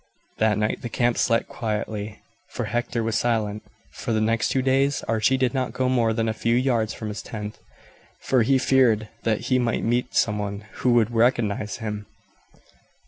That 0.39 0.57
night 0.57 0.81
the 0.81 0.89
camp 0.89 1.15
slept 1.19 1.47
quietly, 1.47 2.23
for 2.49 2.65
Hector 2.65 3.03
was 3.03 3.15
silent. 3.19 3.61
For 3.91 4.13
the 4.13 4.19
next 4.19 4.49
two 4.49 4.63
days 4.63 5.03
Archie 5.03 5.37
did 5.37 5.53
not 5.53 5.73
go 5.73 5.87
more 5.87 6.11
than 6.11 6.27
a 6.27 6.33
few 6.33 6.55
yards 6.55 6.91
from 6.91 7.09
his 7.09 7.21
tent, 7.21 7.59
for 8.19 8.41
he 8.41 8.57
feared 8.57 9.09
that 9.25 9.41
he 9.41 9.59
might 9.59 9.83
meet 9.83 10.15
some 10.15 10.39
one 10.39 10.65
who 10.77 10.93
would 10.93 11.11
recognize 11.11 11.77
him. 11.77 12.07